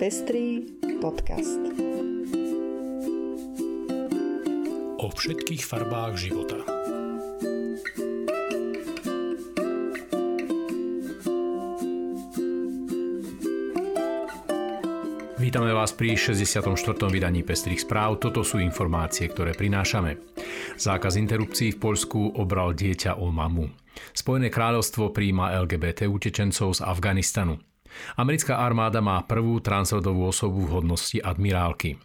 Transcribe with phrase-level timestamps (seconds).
[0.00, 0.64] Pestrý
[0.96, 1.60] podcast.
[4.96, 6.56] O všetkých farbách života.
[15.36, 16.64] Vítame vás pri 64.
[17.12, 18.16] vydaní Pestrých správ.
[18.24, 20.16] Toto sú informácie, ktoré prinášame.
[20.80, 23.68] Zákaz interrupcií v Poľsku obral dieťa o mamu.
[24.16, 27.60] Spojené kráľovstvo príjma LGBT utečencov z Afganistanu.
[28.18, 32.00] Americká armáda má prvú transrodovú osobu v hodnosti admirálky.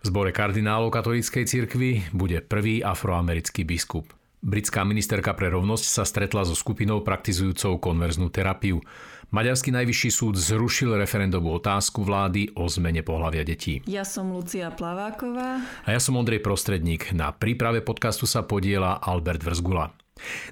[0.00, 4.12] V zbore kardinálov katolíckej cirkvi bude prvý afroamerický biskup.
[4.44, 8.84] Britská ministerka pre rovnosť sa stretla so skupinou praktizujúcou konverznú terapiu.
[9.32, 13.80] Maďarský najvyšší súd zrušil referendovú otázku vlády o zmene pohľavia detí.
[13.88, 15.64] Ja som Lucia Plaváková.
[15.64, 17.16] A ja som Ondrej Prostredník.
[17.16, 19.96] Na príprave podcastu sa podiela Albert Vrzgula.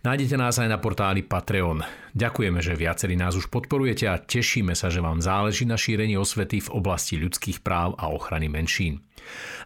[0.00, 1.84] Nájdete nás aj na portáli Patreon.
[2.16, 6.64] Ďakujeme, že viacerí nás už podporujete a tešíme sa, že vám záleží na šírení osvety
[6.64, 9.04] v oblasti ľudských práv a ochrany menšín.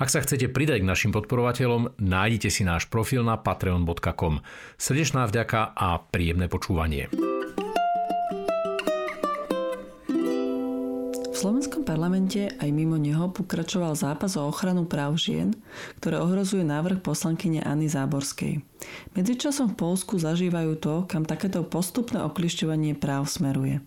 [0.00, 4.40] Ak sa chcete pridať k našim podporovateľom, nájdite si náš profil na patreon.com.
[4.80, 7.31] Srdečná vďaka a príjemné počúvanie.
[11.42, 15.50] Slovenskom parlamente aj mimo neho pokračoval zápas o ochranu práv žien,
[15.98, 18.62] ktoré ohrozuje návrh poslankyne Anny Záborskej.
[19.18, 23.82] Medzičasom v Polsku zažívajú to, kam takéto postupné oklišťovanie práv smeruje.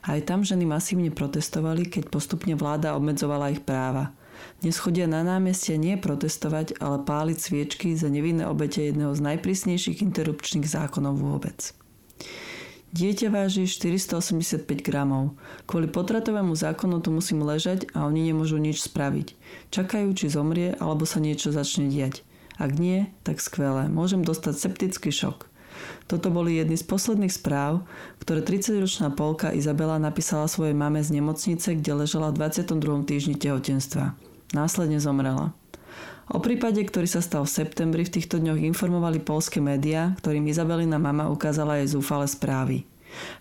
[0.00, 4.16] Aj tam ženy masívne protestovali, keď postupne vláda obmedzovala ich práva.
[4.64, 10.00] Dnes chodia na námestie nie protestovať, ale páliť sviečky za nevinné obete jedného z najprísnejších
[10.00, 11.76] interrupčných zákonov vôbec.
[12.94, 15.34] Dieťa váži 485 gramov.
[15.66, 19.34] Kvôli potratovému zákonu tu musím ležať a oni nemôžu nič spraviť.
[19.74, 22.22] Čakajú, či zomrie alebo sa niečo začne diať.
[22.54, 23.90] Ak nie, tak skvelé.
[23.90, 25.50] Môžem dostať septický šok.
[26.06, 27.82] Toto boli jedny z posledných správ,
[28.22, 32.78] ktoré 30-ročná Polka Izabela napísala svojej mame z nemocnice, kde ležela v 22.
[33.10, 34.14] týždni tehotenstva.
[34.54, 35.50] Následne zomrela.
[36.32, 40.96] O prípade, ktorý sa stal v septembri, v týchto dňoch informovali polské médiá, ktorým Izabelina
[40.96, 42.88] mama ukázala jej zúfale správy.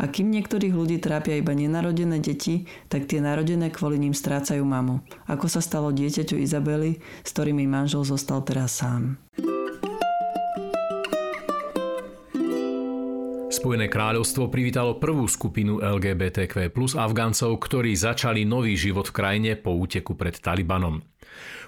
[0.00, 5.04] A kým niektorých ľudí trápia iba nenarodené deti, tak tie narodené kvôli ním strácajú mamu.
[5.30, 9.20] Ako sa stalo dieťaťu Izabely, s ktorým jej manžel zostal teraz sám.
[13.50, 19.76] Spojené kráľovstvo privítalo prvú skupinu LGBTQ plus Afgáncov, ktorí začali nový život v krajine po
[19.76, 21.04] úteku pred Talibanom.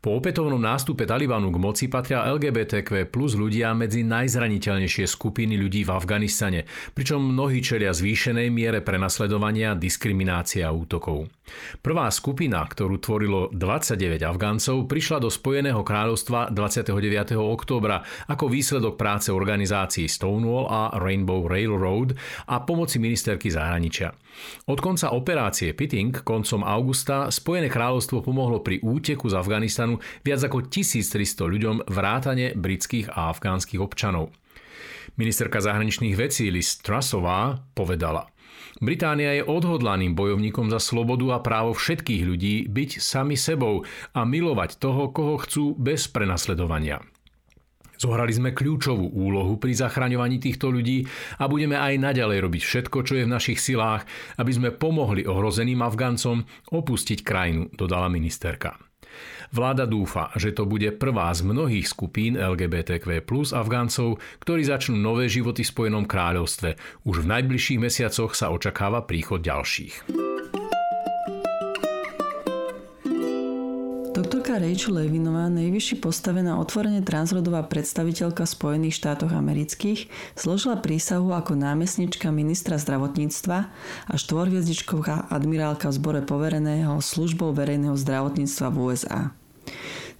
[0.00, 5.90] Po opätovnom nástupe Talibanu k moci patria LGBTQ plus ľudia medzi najzraniteľnejšie skupiny ľudí v
[5.92, 6.60] Afganistane,
[6.96, 11.35] pričom mnohí čelia zvýšenej miere prenasledovania, diskriminácie a útokov.
[11.80, 17.38] Prvá skupina, ktorú tvorilo 29 Afgáncov, prišla do Spojeného kráľovstva 29.
[17.38, 22.18] októbra ako výsledok práce organizácií Stonewall a Rainbow Railroad
[22.50, 24.10] a pomoci ministerky zahraničia.
[24.68, 30.68] Od konca operácie Pitting koncom augusta Spojené kráľovstvo pomohlo pri úteku z Afganistanu viac ako
[30.68, 34.34] 1300 ľuďom vrátane britských a afgánskych občanov.
[35.16, 38.28] Ministerka zahraničných vecí Liz Trussová povedala
[38.78, 44.76] Británia je odhodlaným bojovníkom za slobodu a právo všetkých ľudí byť sami sebou a milovať
[44.76, 47.00] toho, koho chcú bez prenasledovania.
[47.96, 51.08] Zohrali sme kľúčovú úlohu pri zachraňovaní týchto ľudí
[51.40, 54.04] a budeme aj naďalej robiť všetko, čo je v našich silách,
[54.36, 58.85] aby sme pomohli ohrozeným Afgancom opustiť krajinu, dodala ministerka.
[59.54, 65.30] Vláda dúfa, že to bude prvá z mnohých skupín LGBTQ plus Afgáncov, ktorí začnú nové
[65.30, 66.74] životy v Spojenom kráľovstve.
[67.06, 70.25] Už v najbližších mesiacoch sa očakáva príchod ďalších.
[74.56, 82.32] Doktorka Rachel Levinová, najvyšší postavená otvorene transrodová predstaviteľka Spojených štátoch amerických, zložila prísahu ako námestnička
[82.32, 83.58] ministra zdravotníctva
[84.08, 89.20] a štvorviezdičková admirálka v zbore povereného službou verejného zdravotníctva v USA.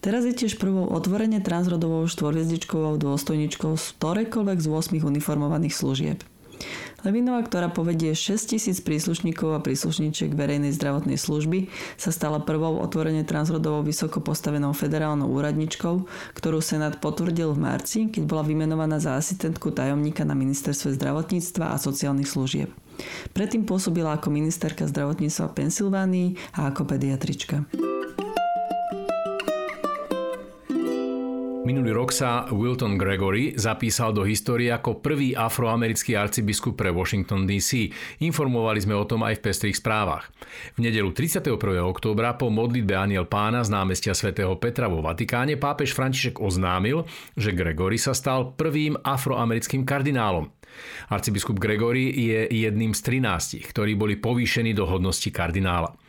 [0.04, 6.20] Teraz je tiež prvou otvorene transrodovou štvorviezdičkovou dôstojničkou z ktorejkoľvek z 8 uniformovaných služieb.
[7.06, 13.22] Levinová, ktorá povedie 6 tisíc príslušníkov a príslušníčiek verejnej zdravotnej služby, sa stala prvou otvorene
[13.22, 16.02] transrodovou vysoko postavenou federálnou úradničkou,
[16.34, 21.78] ktorú Senát potvrdil v marci, keď bola vymenovaná za asistentku tajomníka na ministerstve zdravotníctva a
[21.78, 22.74] sociálnych služieb.
[23.36, 27.95] Predtým pôsobila ako ministerka zdravotníctva v Pensylvánii a ako pediatrička.
[31.66, 37.90] Minulý rok sa Wilton Gregory zapísal do histórie ako prvý afroamerický arcibiskup pre Washington DC.
[38.22, 40.30] Informovali sme o tom aj v pestrých správach.
[40.78, 41.58] V nedelu 31.
[41.90, 47.02] októbra po modlitbe Aniel pána z námestia svätého Petra vo Vatikáne pápež František oznámil,
[47.34, 50.46] že Gregory sa stal prvým afroamerickým kardinálom.
[51.10, 56.05] Arcibiskup Gregory je jedným z 13, ktorí boli povýšení do hodnosti kardinála.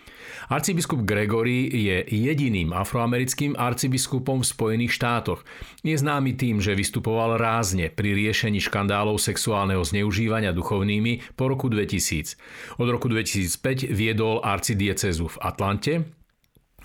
[0.48, 5.44] Arcibiskup Gregory je jediným afroamerickým arcibiskupom v Spojených štátoch.
[5.84, 12.40] Je známy tým, že vystupoval rázne pri riešení škandálov sexuálneho zneužívania duchovnými po roku 2000.
[12.80, 16.17] Od roku 2005 viedol arcidiecezu v Atlante,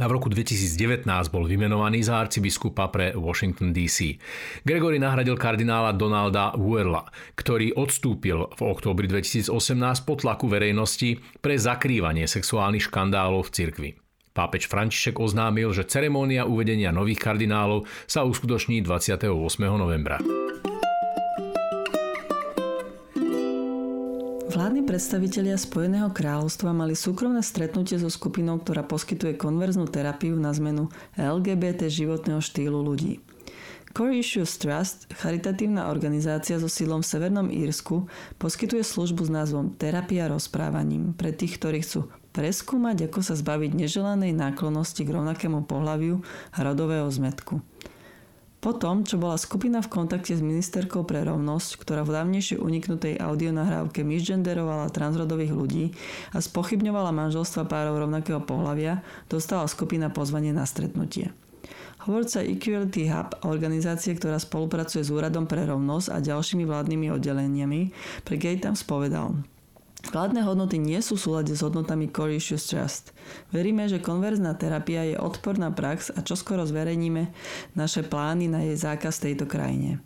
[0.00, 4.16] a v roku 2019 bol vymenovaný za arcibiskupa pre Washington DC.
[4.64, 7.04] Gregory nahradil kardinála Donalda Wuerla,
[7.36, 9.52] ktorý odstúpil v októbri 2018
[10.08, 13.90] po tlaku verejnosti pre zakrývanie sexuálnych škandálov v cirkvi.
[14.32, 19.28] Pápež František oznámil, že ceremónia uvedenia nových kardinálov sa uskutoční 28.
[19.76, 20.16] novembra.
[24.52, 30.92] Vládni predstavitelia Spojeného kráľovstva mali súkromné stretnutie so skupinou, ktorá poskytuje konverznú terapiu na zmenu
[31.16, 33.24] LGBT životného štýlu ľudí.
[33.96, 38.04] Core Issues Trust, charitatívna organizácia so sídlom v Severnom Írsku,
[38.36, 44.36] poskytuje službu s názvom Terapia rozprávaním pre tých, ktorí chcú preskúmať, ako sa zbaviť neželanej
[44.36, 46.20] náklonnosti k rovnakému pohľaviu
[46.52, 47.64] a rodového zmetku.
[48.62, 54.06] Potom, čo bola skupina v kontakte s ministerkou pre rovnosť, ktorá v dávnejšej uniknutej audionahrávke
[54.06, 55.84] misgenderovala transrodových ľudí
[56.30, 61.34] a spochybňovala manželstva párov rovnakého pohľavia, dostala skupina pozvanie na stretnutie.
[62.06, 67.80] Hovorca Equality Hub, organizácie, ktorá spolupracuje s Úradom pre rovnosť a ďalšími vládnymi oddeleniami,
[68.22, 69.34] pre Gatams povedal–
[70.02, 73.14] Vládne hodnoty nie sú súlade s hodnotami Core Issues Trust.
[73.54, 77.30] Veríme, že konverzná terapia je odporná prax a čoskoro zverejníme
[77.78, 80.02] naše plány na jej zákaz v tejto krajine.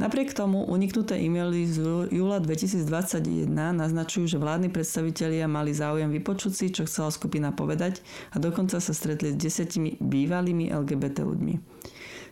[0.00, 6.66] Napriek tomu uniknuté e-maily z júla 2021 naznačujú, že vládni predstavitelia mali záujem vypočuť si,
[6.72, 8.00] čo chcela skupina povedať
[8.32, 11.54] a dokonca sa stretli s desiatimi bývalými LGBT ľuďmi.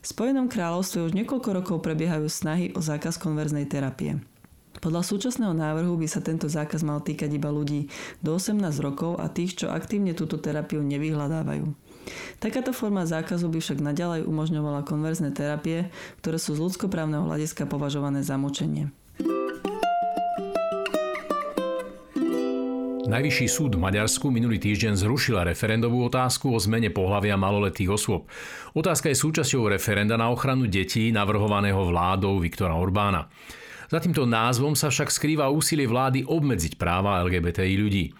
[0.01, 4.17] V Spojenom kráľovstve už niekoľko rokov prebiehajú snahy o zákaz konverznej terapie.
[4.79, 7.91] Podľa súčasného návrhu by sa tento zákaz mal týkať iba ľudí
[8.23, 11.67] do 18 rokov a tých, čo aktívne túto terapiu nevyhľadávajú.
[12.39, 15.91] Takáto forma zákazu by však naďalej umožňovala konverzné terapie,
[16.23, 18.95] ktoré sú z ľudskoprávneho hľadiska považované za mučenie.
[23.11, 28.31] Najvyšší súd v Maďarsku minulý týždeň zrušila referendovú otázku o zmene pohľavia maloletých osôb.
[28.71, 33.27] Otázka je súčasťou referenda na ochranu detí navrhovaného vládou Viktora Orbána.
[33.91, 38.15] Za týmto názvom sa však skrýva úsilie vlády obmedziť práva LGBTI ľudí.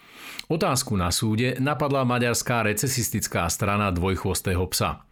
[0.51, 5.07] Otázku na súde napadla maďarská recesistická strana dvojchvostého psa.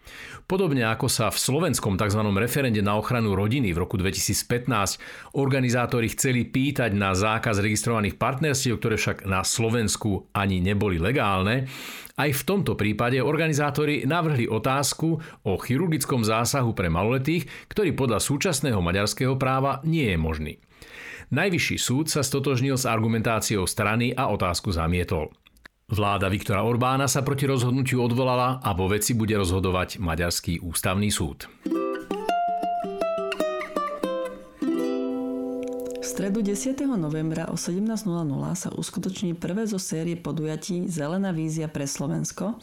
[0.50, 2.22] Podobne ako sa v slovenskom tzv.
[2.42, 8.98] referende na ochranu rodiny v roku 2015 organizátori chceli pýtať na zákaz registrovaných partnerstiev, ktoré
[8.98, 11.70] však na Slovensku ani neboli legálne,
[12.20, 15.08] aj v tomto prípade organizátori navrhli otázku
[15.48, 20.54] o chirurgickom zásahu pre maloletých, ktorý podľa súčasného maďarského práva nie je možný.
[21.30, 25.30] Najvyšší súd sa stotožnil s argumentáciou strany a otázku zamietol.
[25.86, 31.46] Vláda Viktora Orbána sa proti rozhodnutiu odvolala a vo veci bude rozhodovať Maďarský ústavný súd.
[36.20, 36.84] stredu 10.
[37.00, 38.04] novembra o 17.00
[38.52, 42.60] sa uskutoční prvé zo série podujatí Zelená vízia pre Slovensko,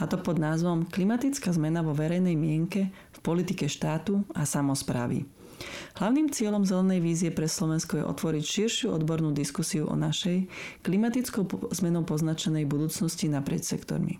[0.00, 5.28] a to pod názvom Klimatická zmena vo verejnej mienke v politike štátu a samozprávy.
[5.98, 10.46] Hlavným cieľom Zelenej vízie pre Slovensko je otvoriť širšiu odbornú diskusiu o našej
[10.82, 14.18] klimatickou zmenou poznačenej budúcnosti naprieč sektormi.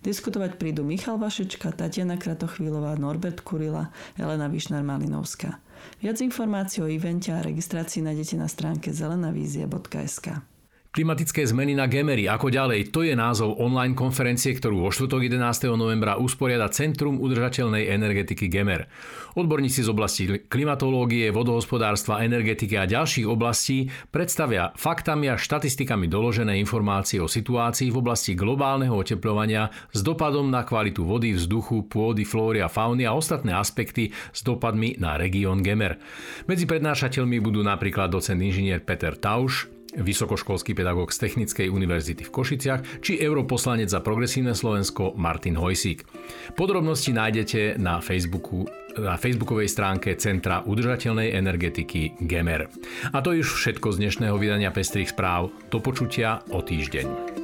[0.00, 5.60] Diskutovať prídu Michal Vašečka, Tatiana Kratochvílová, Norbert Kurila, Elena Višnár-Malinovská.
[6.00, 10.49] Viac informácií o evente a registrácii nájdete na stránke zelenavízia.sk.
[10.90, 15.70] Klimatické zmeny na Gemery, ako ďalej, to je názov online konferencie, ktorú vo štvrtok 11.
[15.78, 18.90] novembra usporiada Centrum udržateľnej energetiky Gemer.
[19.38, 27.22] Odborníci z oblasti klimatológie, vodohospodárstva, energetiky a ďalších oblastí predstavia faktami a štatistikami doložené informácie
[27.22, 32.66] o situácii v oblasti globálneho oteplovania s dopadom na kvalitu vody, vzduchu, pôdy, flóry a
[32.66, 36.02] fauny a ostatné aspekty s dopadmi na región Gemer.
[36.50, 43.02] Medzi prednášateľmi budú napríklad docent inžinier Peter Tauš, vysokoškolský pedagóg z Technickej univerzity v Košiciach
[43.02, 46.06] či europoslanec za progresívne Slovensko Martin Hojsík.
[46.54, 52.68] Podrobnosti nájdete na, Facebooku, na facebookovej stránke Centra udržateľnej energetiky GEMER.
[53.10, 55.50] A to je už všetko z dnešného vydania Pestrých správ.
[55.72, 57.39] Do počutia o týždeň.